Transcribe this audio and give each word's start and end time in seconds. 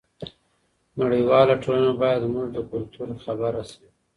نړیواله 0.99 1.55
ټولنه 1.63 1.91
باید 2.01 2.21
زموږ 2.25 2.47
له 2.55 2.61
کلتور 2.71 3.07
خبره 3.23 3.61
شي. 3.71 3.85